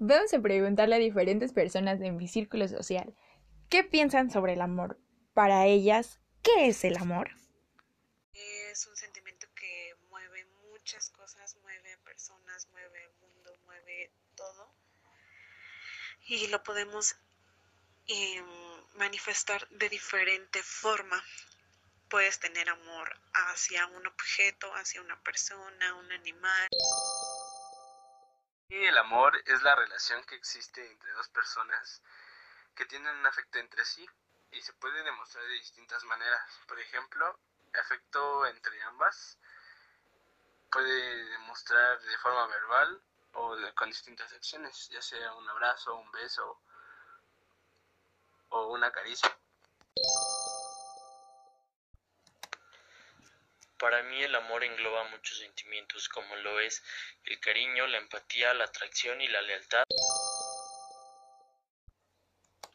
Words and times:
Vamos 0.00 0.32
a 0.32 0.40
preguntarle 0.40 0.94
a 0.94 1.00
diferentes 1.00 1.52
personas 1.52 1.98
de 1.98 2.12
mi 2.12 2.28
círculo 2.28 2.68
social 2.68 3.16
qué 3.68 3.82
piensan 3.82 4.30
sobre 4.30 4.52
el 4.52 4.60
amor. 4.60 4.96
Para 5.34 5.66
ellas, 5.66 6.20
¿qué 6.40 6.68
es 6.68 6.84
el 6.84 6.96
amor? 6.98 7.32
Es 8.32 8.86
un 8.86 8.96
sentimiento 8.96 9.48
que 9.56 9.96
mueve 10.08 10.44
muchas 10.70 11.10
cosas, 11.10 11.56
mueve 11.62 11.98
personas, 12.04 12.68
mueve 12.70 13.06
el 13.06 13.10
mundo, 13.26 13.58
mueve 13.66 14.12
todo. 14.36 14.72
Y 16.28 16.46
lo 16.46 16.62
podemos 16.62 17.16
em, 18.06 18.46
manifestar 18.98 19.68
de 19.70 19.88
diferente 19.88 20.62
forma. 20.62 21.20
Puedes 22.08 22.38
tener 22.38 22.68
amor 22.68 23.18
hacia 23.32 23.84
un 23.88 24.06
objeto, 24.06 24.72
hacia 24.76 25.02
una 25.02 25.20
persona, 25.24 25.94
un 25.94 26.12
animal. 26.12 26.68
Y 28.70 28.84
el 28.84 28.98
amor 28.98 29.32
es 29.46 29.62
la 29.62 29.74
relación 29.74 30.22
que 30.24 30.34
existe 30.34 30.86
entre 30.90 31.10
dos 31.12 31.28
personas 31.30 32.02
que 32.74 32.84
tienen 32.84 33.16
un 33.16 33.26
afecto 33.26 33.58
entre 33.58 33.82
sí 33.84 34.06
y 34.50 34.60
se 34.60 34.74
puede 34.74 35.02
demostrar 35.02 35.42
de 35.44 35.54
distintas 35.54 36.04
maneras. 36.04 36.42
Por 36.66 36.78
ejemplo, 36.78 37.38
afecto 37.80 38.46
entre 38.46 38.82
ambas 38.82 39.38
puede 40.70 41.24
demostrar 41.30 41.98
de 42.02 42.18
forma 42.18 42.46
verbal 42.46 43.02
o 43.32 43.56
con 43.74 43.88
distintas 43.88 44.32
acciones, 44.34 44.88
ya 44.90 45.00
sea 45.00 45.32
un 45.32 45.48
abrazo, 45.48 45.94
un 45.94 46.10
beso 46.12 46.60
o 48.50 48.66
una 48.68 48.92
caricia. 48.92 49.34
Para 53.78 54.02
mí 54.02 54.22
el 54.22 54.34
amor 54.34 54.64
engloba 54.64 55.04
muchos 55.04 55.38
sentimientos 55.38 56.08
como 56.08 56.34
lo 56.36 56.58
es 56.58 56.82
el 57.24 57.38
cariño, 57.38 57.86
la 57.86 57.98
empatía, 57.98 58.52
la 58.54 58.64
atracción 58.64 59.20
y 59.20 59.28
la 59.28 59.40
lealtad. 59.42 59.84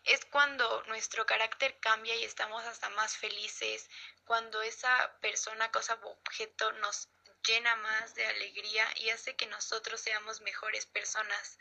Es 0.05 0.23
cuando 0.25 0.83
nuestro 0.83 1.25
carácter 1.25 1.77
cambia 1.79 2.15
y 2.15 2.23
estamos 2.23 2.63
hasta 2.65 2.89
más 2.89 3.17
felices, 3.17 3.89
cuando 4.25 4.61
esa 4.61 5.17
persona, 5.19 5.71
cosa 5.71 5.99
objeto 6.03 6.71
nos 6.73 7.09
llena 7.45 7.75
más 7.77 8.15
de 8.15 8.25
alegría 8.25 8.87
y 8.97 9.09
hace 9.09 9.35
que 9.35 9.47
nosotros 9.47 9.99
seamos 9.99 10.41
mejores 10.41 10.85
personas. 10.85 11.59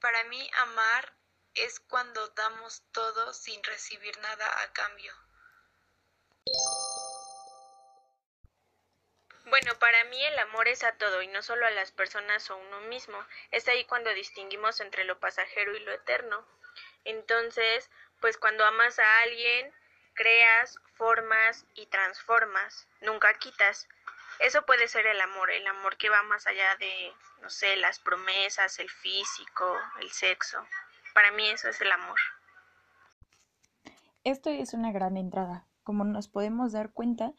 Para 0.00 0.22
mí 0.24 0.50
amar 0.58 1.12
es 1.54 1.80
cuando 1.80 2.28
damos 2.28 2.82
todo 2.92 3.34
sin 3.34 3.62
recibir 3.64 4.16
nada 4.18 4.62
a 4.62 4.72
cambio. 4.72 5.12
Bueno, 9.46 9.72
para 9.78 10.04
mí 10.04 10.24
el 10.24 10.38
amor 10.38 10.68
es 10.68 10.84
a 10.84 10.92
todo 10.92 11.20
y 11.20 11.28
no 11.28 11.42
solo 11.42 11.66
a 11.66 11.70
las 11.70 11.92
personas 11.92 12.50
o 12.50 12.56
uno 12.56 12.80
mismo. 12.82 13.18
Es 13.50 13.68
ahí 13.68 13.84
cuando 13.84 14.12
distinguimos 14.14 14.80
entre 14.80 15.04
lo 15.04 15.18
pasajero 15.20 15.76
y 15.76 15.80
lo 15.80 15.92
eterno. 15.92 16.46
Entonces, 17.04 17.90
pues 18.20 18.38
cuando 18.38 18.64
amas 18.64 18.98
a 18.98 19.20
alguien, 19.20 19.70
creas, 20.14 20.78
formas 20.94 21.66
y 21.74 21.86
transformas, 21.86 22.88
nunca 23.02 23.34
quitas. 23.34 23.86
Eso 24.40 24.64
puede 24.64 24.88
ser 24.88 25.06
el 25.06 25.20
amor, 25.20 25.50
el 25.50 25.66
amor 25.66 25.98
que 25.98 26.08
va 26.08 26.22
más 26.22 26.46
allá 26.46 26.74
de, 26.76 27.12
no 27.42 27.50
sé, 27.50 27.76
las 27.76 27.98
promesas, 27.98 28.78
el 28.78 28.90
físico, 28.90 29.78
el 30.00 30.10
sexo. 30.10 30.66
Para 31.12 31.30
mí 31.32 31.48
eso 31.50 31.68
es 31.68 31.80
el 31.82 31.92
amor. 31.92 32.18
Esto 34.24 34.48
es 34.48 34.72
una 34.72 34.90
gran 34.90 35.18
entrada. 35.18 35.66
Como 35.82 36.04
nos 36.04 36.28
podemos 36.28 36.72
dar 36.72 36.92
cuenta, 36.92 37.32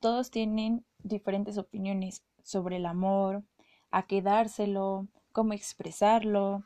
todos 0.00 0.30
tienen 0.30 0.84
diferentes 1.02 1.58
opiniones 1.58 2.22
sobre 2.42 2.76
el 2.76 2.86
amor, 2.86 3.42
a 3.90 4.06
qué 4.06 4.22
dárselo, 4.22 5.08
cómo 5.32 5.52
expresarlo, 5.52 6.64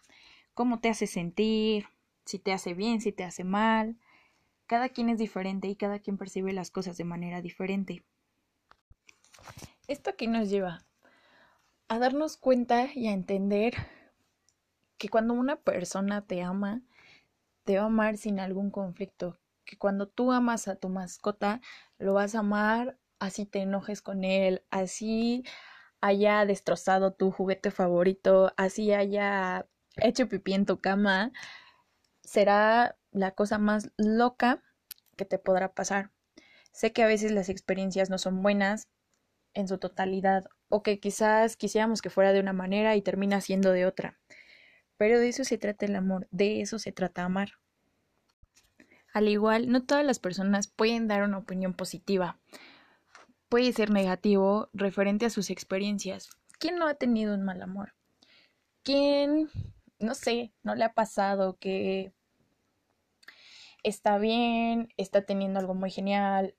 cómo 0.54 0.80
te 0.80 0.88
hace 0.88 1.06
sentir, 1.06 1.86
si 2.24 2.38
te 2.38 2.52
hace 2.52 2.74
bien, 2.74 3.00
si 3.00 3.12
te 3.12 3.24
hace 3.24 3.44
mal. 3.44 3.96
Cada 4.66 4.88
quien 4.88 5.08
es 5.08 5.18
diferente 5.18 5.68
y 5.68 5.76
cada 5.76 5.98
quien 6.00 6.18
percibe 6.18 6.52
las 6.52 6.70
cosas 6.70 6.96
de 6.96 7.04
manera 7.04 7.40
diferente. 7.40 8.04
¿Esto 9.86 10.16
qué 10.16 10.26
nos 10.26 10.50
lleva? 10.50 10.84
A 11.88 11.98
darnos 11.98 12.36
cuenta 12.36 12.88
y 12.92 13.06
a 13.06 13.12
entender 13.12 13.74
que 14.98 15.08
cuando 15.08 15.34
una 15.34 15.56
persona 15.56 16.26
te 16.26 16.42
ama, 16.42 16.82
te 17.64 17.76
va 17.76 17.84
a 17.84 17.86
amar 17.86 18.16
sin 18.16 18.40
algún 18.40 18.70
conflicto. 18.70 19.38
Que 19.64 19.76
cuando 19.76 20.08
tú 20.08 20.32
amas 20.32 20.68
a 20.68 20.76
tu 20.76 20.88
mascota, 20.88 21.60
lo 21.98 22.14
vas 22.14 22.34
a 22.34 22.40
amar 22.40 22.98
así 23.18 23.46
te 23.46 23.60
enojes 23.60 24.02
con 24.02 24.24
él, 24.24 24.64
así 24.70 25.44
haya 26.00 26.44
destrozado 26.44 27.12
tu 27.12 27.30
juguete 27.30 27.70
favorito, 27.70 28.52
así 28.56 28.92
haya 28.92 29.66
hecho 29.96 30.28
pipí 30.28 30.54
en 30.54 30.66
tu 30.66 30.80
cama, 30.80 31.32
será 32.22 32.96
la 33.12 33.32
cosa 33.32 33.58
más 33.58 33.90
loca 33.96 34.62
que 35.16 35.24
te 35.24 35.38
podrá 35.38 35.72
pasar. 35.72 36.10
Sé 36.72 36.92
que 36.92 37.02
a 37.02 37.06
veces 37.06 37.32
las 37.32 37.48
experiencias 37.48 38.10
no 38.10 38.18
son 38.18 38.42
buenas 38.42 38.88
en 39.54 39.68
su 39.68 39.78
totalidad 39.78 40.44
o 40.68 40.82
que 40.82 41.00
quizás 41.00 41.56
quisiéramos 41.56 42.02
que 42.02 42.10
fuera 42.10 42.32
de 42.32 42.40
una 42.40 42.52
manera 42.52 42.96
y 42.96 43.02
termina 43.02 43.40
siendo 43.40 43.72
de 43.72 43.86
otra. 43.86 44.18
Pero 44.98 45.18
de 45.18 45.28
eso 45.28 45.44
se 45.44 45.56
trata 45.58 45.86
el 45.86 45.96
amor, 45.96 46.28
de 46.30 46.60
eso 46.60 46.78
se 46.78 46.92
trata 46.92 47.24
amar. 47.24 47.52
Al 49.14 49.28
igual, 49.28 49.70
no 49.70 49.84
todas 49.84 50.04
las 50.04 50.18
personas 50.18 50.66
pueden 50.66 51.08
dar 51.08 51.22
una 51.22 51.38
opinión 51.38 51.72
positiva 51.72 52.38
puede 53.48 53.72
ser 53.72 53.90
negativo 53.90 54.68
referente 54.72 55.26
a 55.26 55.30
sus 55.30 55.50
experiencias. 55.50 56.30
¿Quién 56.58 56.76
no 56.76 56.86
ha 56.86 56.94
tenido 56.94 57.34
un 57.34 57.42
mal 57.42 57.62
amor? 57.62 57.94
¿Quién, 58.82 59.48
no 59.98 60.14
sé, 60.14 60.52
no 60.62 60.74
le 60.74 60.84
ha 60.84 60.94
pasado 60.94 61.58
que 61.58 62.12
está 63.82 64.18
bien, 64.18 64.88
está 64.96 65.22
teniendo 65.22 65.60
algo 65.60 65.74
muy 65.74 65.90
genial? 65.90 66.54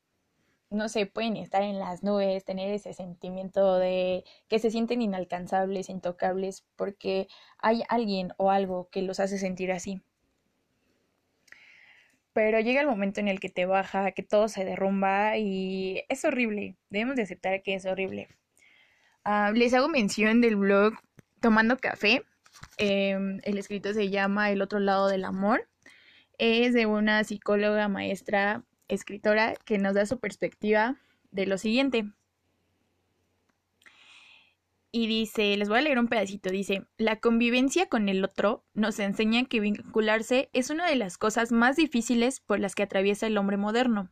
No 0.70 0.90
sé, 0.90 1.06
pueden 1.06 1.38
estar 1.38 1.64
en 1.64 1.80
las 1.80 2.04
nubes, 2.04 2.44
tener 2.44 2.74
ese 2.74 2.94
sentimiento 2.94 3.78
de 3.78 4.26
que 4.50 4.60
se 4.60 4.70
sienten 4.70 5.02
inalcanzables, 5.02 5.90
intocables, 5.90 6.66
porque 6.76 7.28
hay 7.58 7.84
alguien 7.88 8.34
o 8.38 8.52
algo 8.52 8.90
que 8.90 9.02
los 9.02 9.20
hace 9.22 9.38
sentir 9.38 9.72
así 9.72 10.02
pero 12.38 12.60
llega 12.60 12.82
el 12.82 12.88
momento 12.88 13.20
en 13.20 13.28
el 13.28 13.40
que 13.40 13.50
te 13.50 13.66
baja, 13.66 14.12
que 14.12 14.22
todo 14.22 14.48
se 14.48 14.64
derrumba 14.64 15.40
y 15.40 16.04
es 16.08 16.24
horrible. 16.24 16.76
Debemos 16.92 17.16
de 17.16 17.24
aceptar 17.24 17.64
que 17.64 17.74
es 17.74 17.88
horrible. 17.88 18.28
Ah, 19.24 19.52
les 19.56 19.74
hago 19.74 19.90
mención 19.90 20.40
del 20.40 20.56
blog 20.56 20.94
Tomando 21.42 21.78
Café. 21.78 22.22
Em, 22.78 23.40
el 23.42 23.58
escrito 23.58 23.92
se 23.92 24.12
llama 24.12 24.52
El 24.52 24.62
otro 24.62 24.78
lado 24.78 25.08
del 25.08 25.26
amor. 25.26 25.68
Es 26.38 26.76
de 26.76 26.86
una 26.86 27.24
psicóloga, 27.24 27.88
maestra, 27.88 28.64
escritora 28.88 29.56
que 29.66 29.80
nos 29.80 29.96
da 29.96 30.06
su 30.06 30.20
perspectiva 30.20 30.96
de 31.32 31.48
lo 31.48 31.58
siguiente 31.58 32.06
y 34.92 35.08
dice, 35.08 35.56
les 35.58 35.70
voy 35.70 35.80
a 35.80 35.82
leer 35.82 36.00
un 36.00 36.08
pedacito, 36.08 36.50
dice, 36.50 36.88
la 36.98 37.20
convivencia 37.20 37.88
con 37.90 38.10
el 38.10 38.24
otro 38.24 38.66
nos 38.74 39.00
enseña 39.00 39.46
que 39.46 39.60
vincularse 39.60 40.50
es 40.54 40.70
una 40.70 40.88
de 40.88 40.96
las 40.96 41.18
cosas 41.18 41.52
más 41.52 41.76
difíciles 41.76 42.40
por 42.40 42.60
las 42.60 42.74
que 42.74 42.84
atraviesa 42.84 43.28
el 43.28 43.38
hombre 43.38 43.58
moderno. 43.58 44.10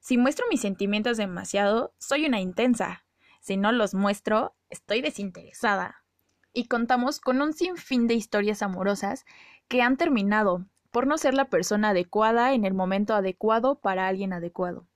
Si 0.00 0.18
muestro 0.18 0.46
mis 0.50 0.60
sentimientos 0.60 1.16
demasiado, 1.16 1.94
soy 1.98 2.26
una 2.26 2.40
intensa. 2.40 3.04
Si 3.40 3.56
no 3.56 3.72
los 3.72 3.94
muestro, 3.94 4.54
estoy 4.70 5.00
desinteresada. 5.00 6.04
Y 6.52 6.66
contamos 6.66 7.20
con 7.20 7.40
un 7.40 7.52
sinfín 7.52 8.06
de 8.06 8.14
historias 8.14 8.62
amorosas 8.62 9.24
que 9.68 9.82
han 9.82 9.96
terminado 9.96 10.66
por 10.90 11.06
no 11.06 11.18
ser 11.18 11.34
la 11.34 11.46
persona 11.46 11.90
adecuada 11.90 12.52
en 12.52 12.64
el 12.64 12.74
momento 12.74 13.14
adecuado 13.14 13.80
para 13.80 14.06
alguien 14.06 14.32
adecuado. 14.32 14.86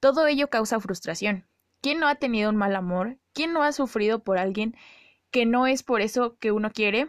Todo 0.00 0.26
ello 0.26 0.48
causa 0.48 0.80
frustración, 0.80 1.44
¿Quién 1.80 1.98
no 1.98 2.08
ha 2.08 2.16
tenido 2.16 2.50
un 2.50 2.56
mal 2.56 2.76
amor? 2.76 3.18
¿Quién 3.32 3.52
no 3.52 3.62
ha 3.62 3.72
sufrido 3.72 4.22
por 4.22 4.38
alguien 4.38 4.76
que 5.30 5.46
no 5.46 5.66
es 5.66 5.82
por 5.82 6.00
eso 6.00 6.36
que 6.38 6.52
uno 6.52 6.70
quiere? 6.70 7.08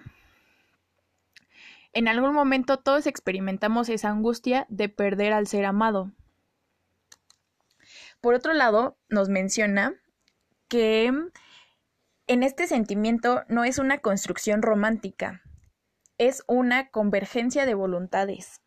En 1.94 2.08
algún 2.08 2.34
momento 2.34 2.78
todos 2.78 3.06
experimentamos 3.06 3.90
esa 3.90 4.10
angustia 4.10 4.66
de 4.70 4.88
perder 4.88 5.34
al 5.34 5.48
ser 5.48 5.66
amado. 5.66 6.12
Por 8.22 8.34
otro 8.34 8.54
lado, 8.54 8.98
nos 9.10 9.28
menciona 9.28 9.96
que 10.70 11.12
en 12.28 12.44
este 12.44 12.68
sentimiento 12.68 13.44
no 13.50 13.66
es 13.66 13.78
una 13.78 13.98
construcción 13.98 14.62
romántica, 14.62 15.42
es 16.18 16.44
una 16.48 16.90
convergencia 16.92 17.66
de 17.66 17.74
voluntades. 17.74 18.62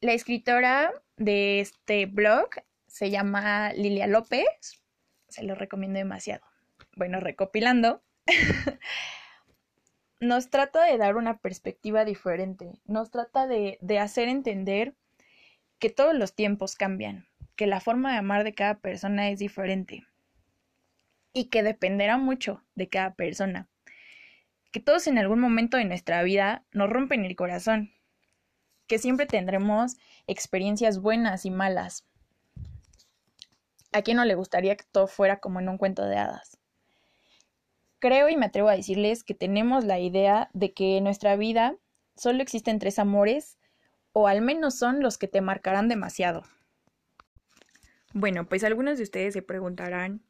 La 0.00 0.12
escritora 0.12 0.92
de 1.16 1.60
este 1.60 2.06
blog 2.06 2.50
se 2.94 3.10
llama 3.10 3.72
Lilia 3.72 4.06
López, 4.06 4.80
se 5.28 5.42
lo 5.42 5.56
recomiendo 5.56 5.98
demasiado. 5.98 6.46
Bueno, 6.94 7.18
recopilando, 7.18 8.04
nos 10.20 10.48
trata 10.48 10.84
de 10.84 10.96
dar 10.96 11.16
una 11.16 11.38
perspectiva 11.38 12.04
diferente, 12.04 12.80
nos 12.84 13.10
trata 13.10 13.48
de, 13.48 13.78
de 13.80 13.98
hacer 13.98 14.28
entender 14.28 14.94
que 15.80 15.90
todos 15.90 16.14
los 16.14 16.36
tiempos 16.36 16.76
cambian, 16.76 17.26
que 17.56 17.66
la 17.66 17.80
forma 17.80 18.12
de 18.12 18.18
amar 18.18 18.44
de 18.44 18.54
cada 18.54 18.78
persona 18.78 19.28
es 19.28 19.40
diferente 19.40 20.06
y 21.32 21.46
que 21.46 21.64
dependerá 21.64 22.16
mucho 22.16 22.62
de 22.76 22.88
cada 22.88 23.14
persona, 23.14 23.68
que 24.70 24.78
todos 24.78 25.08
en 25.08 25.18
algún 25.18 25.40
momento 25.40 25.78
de 25.78 25.84
nuestra 25.84 26.22
vida 26.22 26.64
nos 26.70 26.88
rompen 26.90 27.24
el 27.24 27.34
corazón, 27.34 27.90
que 28.86 29.00
siempre 29.00 29.26
tendremos 29.26 29.96
experiencias 30.28 31.00
buenas 31.00 31.44
y 31.44 31.50
malas. 31.50 32.06
¿A 33.94 34.02
quién 34.02 34.16
no 34.16 34.24
le 34.24 34.34
gustaría 34.34 34.76
que 34.76 34.84
todo 34.90 35.06
fuera 35.06 35.38
como 35.38 35.60
en 35.60 35.68
un 35.68 35.78
cuento 35.78 36.04
de 36.04 36.16
hadas? 36.16 36.58
Creo 38.00 38.28
y 38.28 38.36
me 38.36 38.46
atrevo 38.46 38.68
a 38.68 38.74
decirles 38.76 39.22
que 39.22 39.34
tenemos 39.34 39.84
la 39.84 40.00
idea 40.00 40.50
de 40.52 40.74
que 40.74 40.96
en 40.96 41.04
nuestra 41.04 41.36
vida 41.36 41.76
solo 42.16 42.42
existen 42.42 42.80
tres 42.80 42.98
amores, 42.98 43.56
o 44.12 44.26
al 44.26 44.40
menos 44.40 44.76
son 44.76 45.00
los 45.00 45.16
que 45.16 45.28
te 45.28 45.40
marcarán 45.40 45.86
demasiado. 45.86 46.42
Bueno, 48.12 48.48
pues 48.48 48.64
algunos 48.64 48.98
de 48.98 49.04
ustedes 49.04 49.32
se 49.32 49.42
preguntarán 49.42 50.24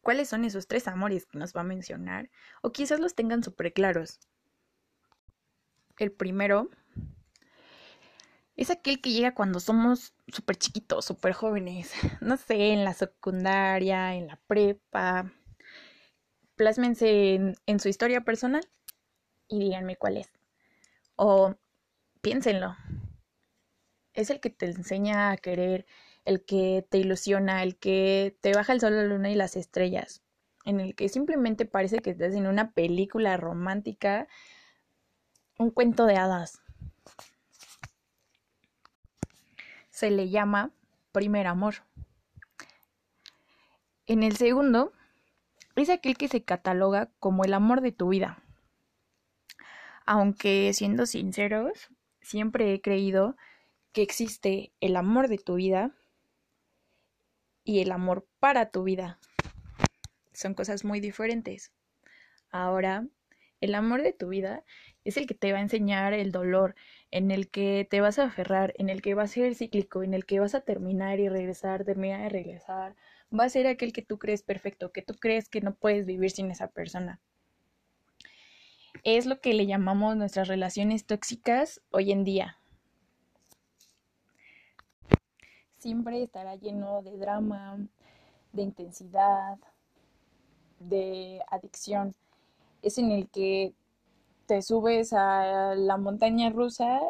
cuáles 0.00 0.30
son 0.30 0.46
esos 0.46 0.66
tres 0.66 0.88
amores 0.88 1.26
que 1.26 1.38
nos 1.38 1.54
va 1.54 1.60
a 1.60 1.64
mencionar, 1.64 2.30
o 2.62 2.72
quizás 2.72 2.98
los 2.98 3.14
tengan 3.14 3.44
súper 3.44 3.74
claros. 3.74 4.20
El 5.98 6.12
primero 6.12 6.70
es 8.58 8.70
aquel 8.70 9.00
que 9.00 9.12
llega 9.12 9.34
cuando 9.34 9.60
somos 9.60 10.14
súper 10.26 10.56
chiquitos, 10.56 11.04
súper 11.04 11.32
jóvenes, 11.32 11.92
no 12.20 12.36
sé, 12.36 12.72
en 12.72 12.84
la 12.84 12.92
secundaria, 12.92 14.16
en 14.16 14.26
la 14.26 14.36
prepa. 14.48 15.32
Plásmense 16.56 17.34
en, 17.34 17.54
en 17.66 17.78
su 17.78 17.88
historia 17.88 18.22
personal 18.22 18.68
y 19.46 19.60
díganme 19.60 19.94
cuál 19.96 20.16
es. 20.16 20.32
O 21.14 21.54
piénsenlo. 22.20 22.76
Es 24.12 24.28
el 24.30 24.40
que 24.40 24.50
te 24.50 24.66
enseña 24.66 25.30
a 25.30 25.36
querer, 25.36 25.86
el 26.24 26.44
que 26.44 26.84
te 26.90 26.98
ilusiona, 26.98 27.62
el 27.62 27.76
que 27.78 28.36
te 28.40 28.52
baja 28.54 28.72
el 28.72 28.80
sol, 28.80 28.96
la 28.96 29.04
luna 29.04 29.30
y 29.30 29.36
las 29.36 29.54
estrellas, 29.54 30.24
en 30.64 30.80
el 30.80 30.96
que 30.96 31.08
simplemente 31.08 31.64
parece 31.64 32.00
que 32.00 32.10
estás 32.10 32.34
en 32.34 32.48
una 32.48 32.72
película 32.72 33.36
romántica, 33.36 34.26
un 35.58 35.70
cuento 35.70 36.06
de 36.06 36.16
hadas. 36.16 36.60
Se 39.98 40.12
le 40.12 40.28
llama 40.28 40.70
primer 41.10 41.48
amor. 41.48 41.82
En 44.06 44.22
el 44.22 44.36
segundo, 44.36 44.92
es 45.74 45.90
aquel 45.90 46.16
que 46.16 46.28
se 46.28 46.44
cataloga 46.44 47.10
como 47.18 47.42
el 47.42 47.52
amor 47.52 47.80
de 47.80 47.90
tu 47.90 48.10
vida. 48.10 48.40
Aunque 50.06 50.72
siendo 50.72 51.04
sinceros, 51.04 51.88
siempre 52.20 52.72
he 52.72 52.80
creído 52.80 53.34
que 53.90 54.02
existe 54.02 54.72
el 54.78 54.94
amor 54.94 55.26
de 55.26 55.38
tu 55.38 55.56
vida 55.56 55.90
y 57.64 57.80
el 57.80 57.90
amor 57.90 58.24
para 58.38 58.70
tu 58.70 58.84
vida. 58.84 59.18
Son 60.32 60.54
cosas 60.54 60.84
muy 60.84 61.00
diferentes. 61.00 61.72
Ahora, 62.52 63.04
el 63.60 63.74
amor 63.74 64.02
de 64.02 64.12
tu 64.12 64.28
vida 64.28 64.62
es 65.08 65.16
el 65.16 65.26
que 65.26 65.34
te 65.34 65.52
va 65.52 65.58
a 65.58 65.62
enseñar 65.62 66.12
el 66.12 66.32
dolor, 66.32 66.74
en 67.10 67.30
el 67.30 67.48
que 67.48 67.86
te 67.90 68.02
vas 68.02 68.18
a 68.18 68.24
aferrar, 68.24 68.74
en 68.76 68.90
el 68.90 69.00
que 69.00 69.14
va 69.14 69.22
a 69.22 69.26
ser 69.26 69.54
cíclico, 69.54 70.02
en 70.02 70.12
el 70.12 70.26
que 70.26 70.38
vas 70.38 70.54
a 70.54 70.60
terminar 70.60 71.18
y 71.18 71.30
regresar, 71.30 71.82
terminar 71.86 72.26
y 72.26 72.28
regresar. 72.28 72.94
Va 73.32 73.44
a 73.44 73.48
ser 73.48 73.66
aquel 73.66 73.94
que 73.94 74.02
tú 74.02 74.18
crees 74.18 74.42
perfecto, 74.42 74.92
que 74.92 75.00
tú 75.00 75.14
crees 75.14 75.48
que 75.48 75.62
no 75.62 75.74
puedes 75.74 76.04
vivir 76.04 76.30
sin 76.30 76.50
esa 76.50 76.68
persona. 76.68 77.20
Es 79.02 79.24
lo 79.24 79.40
que 79.40 79.54
le 79.54 79.66
llamamos 79.66 80.14
nuestras 80.14 80.46
relaciones 80.46 81.06
tóxicas 81.06 81.80
hoy 81.90 82.12
en 82.12 82.24
día. 82.24 82.58
Siempre 85.78 86.22
estará 86.22 86.56
lleno 86.56 87.00
de 87.00 87.16
drama, 87.16 87.78
de 88.52 88.60
intensidad, 88.62 89.56
de 90.80 91.40
adicción. 91.48 92.14
Es 92.82 92.98
en 92.98 93.10
el 93.10 93.28
que 93.30 93.72
te 94.48 94.62
subes 94.62 95.12
a 95.12 95.74
la 95.76 95.98
montaña 95.98 96.48
rusa 96.48 97.00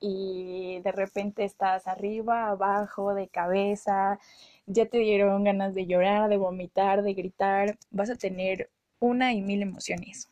y 0.00 0.80
de 0.80 0.92
repente 0.92 1.42
estás 1.42 1.86
arriba, 1.86 2.50
abajo, 2.50 3.14
de 3.14 3.28
cabeza, 3.28 4.20
ya 4.66 4.84
te 4.84 4.98
dieron 4.98 5.44
ganas 5.44 5.74
de 5.74 5.86
llorar, 5.86 6.28
de 6.28 6.36
vomitar, 6.36 7.02
de 7.02 7.14
gritar, 7.14 7.78
vas 7.90 8.10
a 8.10 8.16
tener 8.16 8.68
una 9.00 9.32
y 9.32 9.40
mil 9.40 9.62
emociones. 9.62 10.28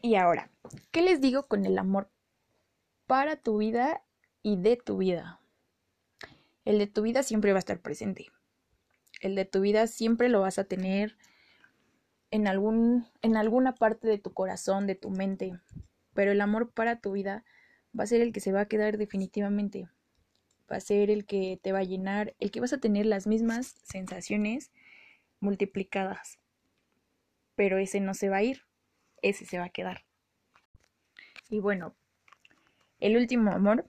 Y 0.00 0.14
ahora, 0.14 0.50
¿qué 0.90 1.02
les 1.02 1.20
digo 1.20 1.46
con 1.46 1.66
el 1.66 1.78
amor 1.78 2.08
para 3.06 3.36
tu 3.36 3.58
vida 3.58 4.02
y 4.42 4.56
de 4.56 4.78
tu 4.78 4.96
vida? 4.96 5.38
El 6.64 6.78
de 6.78 6.86
tu 6.86 7.02
vida 7.02 7.22
siempre 7.22 7.52
va 7.52 7.58
a 7.58 7.66
estar 7.66 7.80
presente. 7.80 8.32
El 9.20 9.34
de 9.34 9.44
tu 9.44 9.60
vida 9.60 9.86
siempre 9.86 10.30
lo 10.30 10.40
vas 10.40 10.58
a 10.58 10.64
tener 10.64 11.18
en, 12.32 12.48
algún, 12.48 13.06
en 13.20 13.36
alguna 13.36 13.74
parte 13.74 14.08
de 14.08 14.18
tu 14.18 14.32
corazón, 14.32 14.86
de 14.86 14.94
tu 14.96 15.10
mente, 15.10 15.60
pero 16.14 16.32
el 16.32 16.40
amor 16.40 16.72
para 16.72 16.98
tu 16.98 17.12
vida 17.12 17.44
va 17.96 18.04
a 18.04 18.06
ser 18.06 18.22
el 18.22 18.32
que 18.32 18.40
se 18.40 18.52
va 18.52 18.62
a 18.62 18.68
quedar 18.68 18.96
definitivamente. 18.96 19.88
Va 20.70 20.76
a 20.76 20.80
ser 20.80 21.10
el 21.10 21.26
que 21.26 21.60
te 21.62 21.72
va 21.72 21.80
a 21.80 21.84
llenar, 21.84 22.34
el 22.40 22.50
que 22.50 22.60
vas 22.60 22.72
a 22.72 22.78
tener 22.78 23.04
las 23.04 23.26
mismas 23.26 23.76
sensaciones 23.84 24.72
multiplicadas. 25.40 26.38
Pero 27.54 27.76
ese 27.76 28.00
no 28.00 28.14
se 28.14 28.30
va 28.30 28.38
a 28.38 28.42
ir, 28.42 28.62
ese 29.20 29.44
se 29.44 29.58
va 29.58 29.66
a 29.66 29.70
quedar. 29.70 30.06
Y 31.50 31.60
bueno, 31.60 31.94
el 32.98 33.18
último 33.18 33.50
amor 33.50 33.86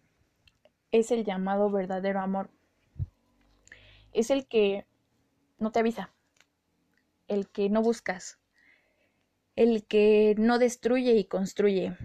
es 0.92 1.12
el 1.12 1.24
llamado 1.24 1.72
verdadero 1.72 2.20
amor. 2.20 2.50
Es 4.12 4.30
el 4.32 4.46
que 4.48 4.86
no 5.60 5.72
te 5.72 5.80
avisa, 5.80 6.13
el 7.34 7.50
que 7.50 7.70
no 7.70 7.82
buscas, 7.82 8.40
el 9.56 9.86
que 9.86 10.36
no 10.38 10.60
destruye 10.60 11.14
y 11.14 11.26
construye, 11.26 11.98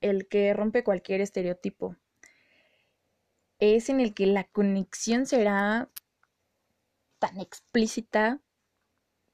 el 0.00 0.28
que 0.28 0.52
rompe 0.54 0.84
cualquier 0.84 1.20
estereotipo. 1.20 1.96
Es 3.58 3.88
en 3.88 4.00
el 4.00 4.14
que 4.14 4.26
la 4.26 4.44
conexión 4.44 5.26
será 5.26 5.90
tan 7.18 7.38
explícita, 7.40 8.40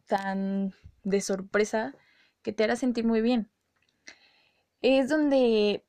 tan 0.07 0.75
de 1.05 1.21
sorpresa, 1.21 1.95
que 2.43 2.53
te 2.53 2.65
hará 2.65 2.77
sentir 2.77 3.05
muy 3.05 3.21
bien. 3.23 3.51
Es 4.81 5.09
donde 5.09 5.85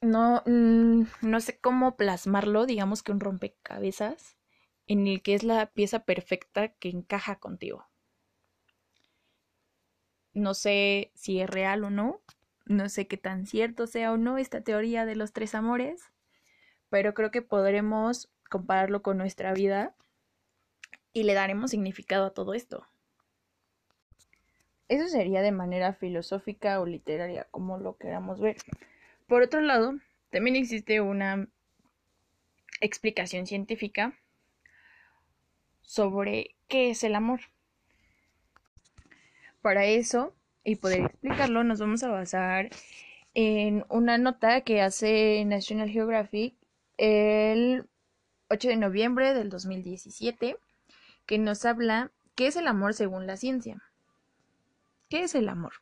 no, 0.00 0.42
mm, 0.46 1.02
no 1.22 1.40
sé 1.40 1.58
cómo 1.58 1.96
plasmarlo, 1.96 2.66
digamos 2.66 3.02
que 3.02 3.12
un 3.12 3.20
rompecabezas 3.20 4.36
en 4.90 5.06
el 5.06 5.22
que 5.22 5.34
es 5.34 5.44
la 5.44 5.66
pieza 5.66 6.00
perfecta 6.00 6.66
que 6.66 6.88
encaja 6.88 7.36
contigo. 7.36 7.86
No 10.32 10.52
sé 10.54 11.12
si 11.14 11.40
es 11.40 11.48
real 11.48 11.84
o 11.84 11.90
no, 11.90 12.20
no 12.66 12.88
sé 12.88 13.06
qué 13.06 13.16
tan 13.16 13.46
cierto 13.46 13.86
sea 13.86 14.10
o 14.10 14.16
no 14.16 14.36
esta 14.36 14.62
teoría 14.62 15.06
de 15.06 15.14
los 15.14 15.32
tres 15.32 15.54
amores, 15.54 16.10
pero 16.88 17.14
creo 17.14 17.30
que 17.30 17.40
podremos 17.40 18.28
compararlo 18.48 19.00
con 19.00 19.16
nuestra 19.16 19.52
vida 19.52 19.94
y 21.12 21.22
le 21.22 21.34
daremos 21.34 21.70
significado 21.70 22.26
a 22.26 22.34
todo 22.34 22.52
esto. 22.52 22.84
Eso 24.88 25.06
sería 25.06 25.40
de 25.40 25.52
manera 25.52 25.92
filosófica 25.92 26.80
o 26.80 26.86
literaria, 26.86 27.46
como 27.52 27.78
lo 27.78 27.96
queramos 27.96 28.40
ver. 28.40 28.56
Por 29.28 29.42
otro 29.42 29.60
lado, 29.60 29.94
también 30.30 30.56
existe 30.56 31.00
una 31.00 31.46
explicación 32.80 33.46
científica 33.46 34.16
sobre 35.90 36.54
qué 36.68 36.90
es 36.90 37.02
el 37.02 37.16
amor. 37.16 37.40
Para 39.60 39.86
eso, 39.86 40.36
y 40.62 40.76
poder 40.76 41.00
explicarlo, 41.00 41.64
nos 41.64 41.80
vamos 41.80 42.04
a 42.04 42.08
basar 42.08 42.70
en 43.34 43.84
una 43.88 44.16
nota 44.16 44.60
que 44.60 44.82
hace 44.82 45.44
National 45.44 45.90
Geographic 45.90 46.54
el 46.96 47.88
8 48.50 48.68
de 48.68 48.76
noviembre 48.76 49.34
del 49.34 49.50
2017, 49.50 50.56
que 51.26 51.38
nos 51.38 51.64
habla 51.64 52.12
qué 52.36 52.46
es 52.46 52.54
el 52.54 52.68
amor 52.68 52.94
según 52.94 53.26
la 53.26 53.36
ciencia. 53.36 53.82
¿Qué 55.08 55.24
es 55.24 55.34
el 55.34 55.48
amor? 55.48 55.72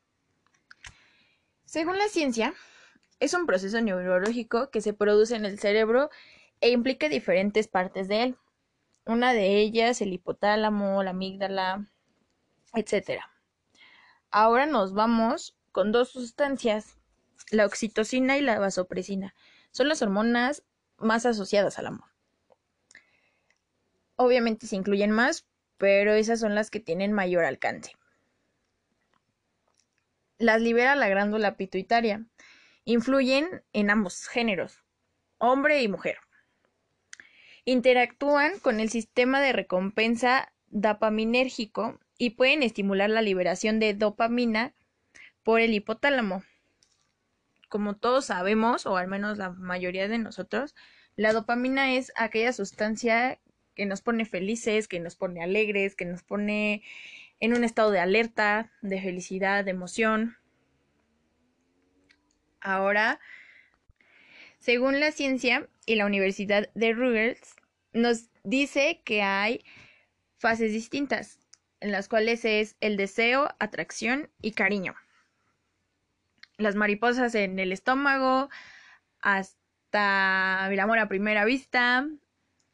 Según 1.66 1.98
la 1.98 2.08
ciencia, 2.08 2.54
es 3.20 3.34
un 3.34 3.44
proceso 3.44 3.78
neurológico 3.82 4.70
que 4.70 4.80
se 4.80 4.94
produce 4.94 5.36
en 5.36 5.44
el 5.44 5.58
cerebro 5.58 6.08
e 6.62 6.70
implica 6.70 7.10
diferentes 7.10 7.68
partes 7.68 8.08
de 8.08 8.22
él. 8.22 8.38
Una 9.08 9.32
de 9.32 9.56
ellas, 9.56 10.02
el 10.02 10.12
hipotálamo, 10.12 11.02
la 11.02 11.12
amígdala, 11.12 11.88
etc. 12.74 13.22
Ahora 14.30 14.66
nos 14.66 14.92
vamos 14.92 15.56
con 15.72 15.92
dos 15.92 16.10
sustancias, 16.10 16.98
la 17.50 17.64
oxitocina 17.64 18.36
y 18.36 18.42
la 18.42 18.58
vasopresina. 18.58 19.34
Son 19.70 19.88
las 19.88 20.02
hormonas 20.02 20.62
más 20.98 21.24
asociadas 21.24 21.78
al 21.78 21.86
amor. 21.86 22.10
Obviamente 24.16 24.66
se 24.66 24.76
incluyen 24.76 25.10
más, 25.10 25.46
pero 25.78 26.12
esas 26.12 26.38
son 26.38 26.54
las 26.54 26.70
que 26.70 26.80
tienen 26.80 27.14
mayor 27.14 27.46
alcance. 27.46 27.96
Las 30.36 30.60
libera 30.60 30.94
la 30.96 31.08
glándula 31.08 31.56
pituitaria. 31.56 32.26
Influyen 32.84 33.64
en 33.72 33.88
ambos 33.88 34.26
géneros, 34.26 34.84
hombre 35.38 35.80
y 35.80 35.88
mujer 35.88 36.18
interactúan 37.68 38.58
con 38.60 38.80
el 38.80 38.88
sistema 38.88 39.42
de 39.42 39.52
recompensa 39.52 40.54
dopaminérgico 40.70 42.00
y 42.16 42.30
pueden 42.30 42.62
estimular 42.62 43.10
la 43.10 43.20
liberación 43.20 43.78
de 43.78 43.92
dopamina 43.92 44.72
por 45.42 45.60
el 45.60 45.74
hipotálamo. 45.74 46.42
Como 47.68 47.94
todos 47.94 48.24
sabemos, 48.24 48.86
o 48.86 48.96
al 48.96 49.06
menos 49.06 49.36
la 49.36 49.50
mayoría 49.50 50.08
de 50.08 50.16
nosotros, 50.16 50.74
la 51.14 51.34
dopamina 51.34 51.92
es 51.92 52.10
aquella 52.16 52.54
sustancia 52.54 53.38
que 53.74 53.84
nos 53.84 54.00
pone 54.00 54.24
felices, 54.24 54.88
que 54.88 54.98
nos 54.98 55.16
pone 55.16 55.42
alegres, 55.42 55.94
que 55.94 56.06
nos 56.06 56.22
pone 56.22 56.82
en 57.38 57.52
un 57.52 57.64
estado 57.64 57.90
de 57.90 58.00
alerta, 58.00 58.72
de 58.80 58.98
felicidad, 59.02 59.62
de 59.62 59.72
emoción. 59.72 60.38
Ahora, 62.62 63.20
según 64.58 65.00
la 65.00 65.12
ciencia 65.12 65.68
y 65.84 65.96
la 65.96 66.06
Universidad 66.06 66.70
de 66.74 66.94
Rutgers, 66.94 67.57
nos 67.98 68.30
dice 68.44 69.02
que 69.04 69.22
hay 69.22 69.64
fases 70.38 70.72
distintas, 70.72 71.38
en 71.80 71.92
las 71.92 72.08
cuales 72.08 72.44
es 72.44 72.76
el 72.80 72.96
deseo, 72.96 73.48
atracción 73.58 74.30
y 74.40 74.52
cariño. 74.52 74.94
Las 76.56 76.74
mariposas 76.74 77.34
en 77.34 77.58
el 77.58 77.72
estómago, 77.72 78.48
hasta 79.20 80.68
el 80.70 80.80
amor 80.80 80.98
a 80.98 81.08
primera 81.08 81.44
vista, 81.44 82.08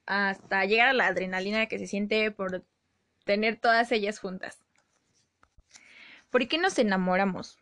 hasta 0.07 0.65
llegar 0.65 0.89
a 0.89 0.93
la 0.95 1.07
adrenalina 1.07 1.67
que 1.67 1.79
se 1.79 1.87
siente 1.87 2.31
por 2.31 2.65
tener 3.25 3.57
todas 3.57 3.93
ellas 3.93 4.19
juntas. 4.19 4.59
¿Por 6.31 6.47
qué 6.49 6.59
nos 6.59 6.79
enamoramos? 6.79 7.59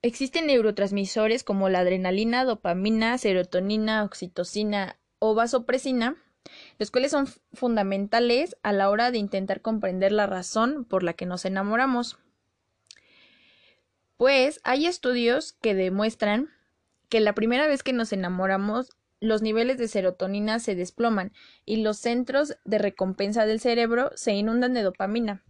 Existen 0.00 0.46
neurotransmisores 0.46 1.44
como 1.44 1.68
la 1.68 1.80
adrenalina, 1.80 2.44
dopamina, 2.44 3.18
serotonina, 3.18 4.04
oxitocina 4.04 4.96
o 5.18 5.34
vasopresina, 5.34 6.16
los 6.78 6.90
cuales 6.90 7.10
son 7.10 7.28
fundamentales 7.52 8.56
a 8.62 8.72
la 8.72 8.90
hora 8.90 9.10
de 9.10 9.18
intentar 9.18 9.60
comprender 9.60 10.12
la 10.12 10.26
razón 10.26 10.84
por 10.84 11.02
la 11.02 11.12
que 11.12 11.26
nos 11.26 11.44
enamoramos. 11.44 12.18
Pues 14.16 14.60
hay 14.64 14.86
estudios 14.86 15.52
que 15.52 15.74
demuestran 15.74 16.50
que 17.08 17.20
la 17.20 17.34
primera 17.34 17.66
vez 17.66 17.82
que 17.82 17.92
nos 17.92 18.12
enamoramos 18.12 18.90
los 19.20 19.42
niveles 19.42 19.78
de 19.78 19.88
serotonina 19.88 20.58
se 20.60 20.74
desploman 20.74 21.32
y 21.64 21.82
los 21.82 21.98
centros 21.98 22.56
de 22.64 22.78
recompensa 22.78 23.46
del 23.46 23.60
cerebro 23.60 24.10
se 24.14 24.32
inundan 24.32 24.74
de 24.74 24.82
dopamina. 24.82 25.42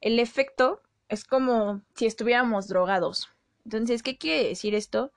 El 0.00 0.18
efecto 0.18 0.82
es 1.08 1.24
como 1.24 1.82
si 1.94 2.06
estuviéramos 2.06 2.68
drogados. 2.68 3.28
Entonces, 3.64 4.02
¿qué 4.02 4.16
quiere 4.16 4.48
decir 4.48 4.74
esto? 4.74 5.12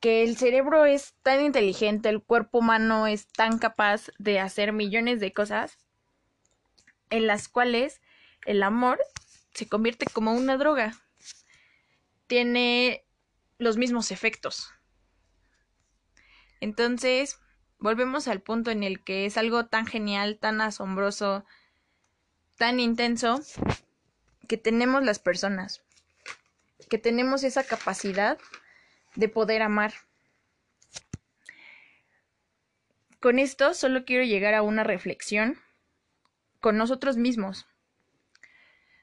Que 0.00 0.22
el 0.22 0.36
cerebro 0.36 0.86
es 0.86 1.14
tan 1.22 1.44
inteligente, 1.44 2.08
el 2.08 2.22
cuerpo 2.22 2.58
humano 2.58 3.06
es 3.06 3.26
tan 3.28 3.58
capaz 3.58 4.10
de 4.18 4.40
hacer 4.40 4.72
millones 4.72 5.20
de 5.20 5.32
cosas 5.32 5.78
en 7.10 7.26
las 7.26 7.48
cuales 7.48 8.00
el 8.46 8.62
amor 8.62 8.98
se 9.52 9.68
convierte 9.68 10.06
como 10.06 10.32
una 10.32 10.56
droga. 10.56 10.94
Tiene 12.26 13.04
los 13.58 13.76
mismos 13.76 14.10
efectos. 14.10 14.72
Entonces, 16.60 17.38
volvemos 17.78 18.28
al 18.28 18.40
punto 18.40 18.70
en 18.70 18.82
el 18.82 19.02
que 19.02 19.26
es 19.26 19.36
algo 19.36 19.66
tan 19.66 19.86
genial, 19.86 20.38
tan 20.38 20.60
asombroso, 20.60 21.44
tan 22.56 22.80
intenso, 22.80 23.40
que 24.46 24.56
tenemos 24.56 25.02
las 25.02 25.18
personas, 25.18 25.82
que 26.88 26.98
tenemos 26.98 27.44
esa 27.44 27.64
capacidad 27.64 28.38
de 29.14 29.28
poder 29.28 29.62
amar. 29.62 29.92
Con 33.20 33.38
esto 33.38 33.74
solo 33.74 34.04
quiero 34.04 34.24
llegar 34.24 34.54
a 34.54 34.62
una 34.62 34.84
reflexión 34.84 35.58
con 36.60 36.76
nosotros 36.76 37.16
mismos 37.16 37.66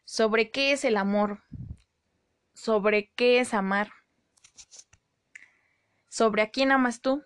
sobre 0.05 0.51
qué 0.51 0.71
es 0.71 0.85
el 0.85 0.97
amor, 0.97 1.43
sobre 2.53 3.11
qué 3.15 3.39
es 3.39 3.53
amar, 3.53 3.91
sobre 6.07 6.41
a 6.41 6.49
quién 6.49 6.71
amas 6.71 7.01
tú 7.01 7.23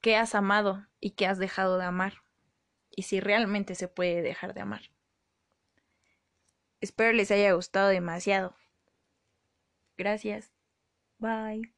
qué 0.00 0.16
has 0.16 0.34
amado 0.34 0.86
y 1.00 1.10
qué 1.10 1.26
has 1.26 1.38
dejado 1.38 1.78
de 1.78 1.84
amar, 1.84 2.14
y 2.90 3.02
si 3.02 3.20
realmente 3.20 3.74
se 3.74 3.88
puede 3.88 4.22
dejar 4.22 4.54
de 4.54 4.60
amar. 4.60 4.82
Espero 6.80 7.12
les 7.12 7.30
haya 7.30 7.52
gustado 7.52 7.88
demasiado. 7.88 8.56
Gracias. 9.96 10.52
Bye. 11.18 11.77